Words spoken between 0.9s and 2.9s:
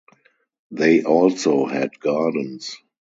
also had gardens.